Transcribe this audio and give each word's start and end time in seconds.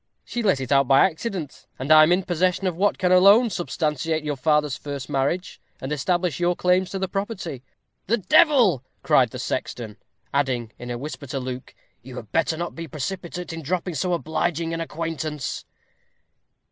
She 0.25 0.41
let 0.41 0.59
it 0.59 0.71
out 0.71 0.87
by 0.87 1.05
accident; 1.05 1.67
and 1.77 1.91
I 1.91 2.01
am 2.01 2.11
in 2.11 2.23
possession 2.23 2.65
of 2.65 2.75
what 2.75 2.97
can 2.97 3.11
alone 3.11 3.51
substantiate 3.51 4.23
your 4.23 4.35
father's 4.35 4.75
first 4.75 5.09
marriage, 5.09 5.61
and 5.79 5.91
establish 5.91 6.39
your 6.39 6.55
claims 6.55 6.89
to 6.89 6.97
the 6.97 7.07
property." 7.07 7.61
"The 8.07 8.17
devil!" 8.17 8.83
cried 9.03 9.29
the 9.29 9.37
sexton; 9.37 9.97
adding, 10.33 10.71
in 10.79 10.89
a 10.89 10.97
whisper 10.97 11.27
to 11.27 11.39
Luke, 11.39 11.75
"You 12.01 12.15
had 12.15 12.31
better 12.31 12.57
not 12.57 12.73
be 12.73 12.87
precipitate 12.87 13.53
in 13.53 13.61
dropping 13.61 13.93
so 13.93 14.13
obliging 14.13 14.73
an 14.73 14.81
acquaintance." 14.81 15.65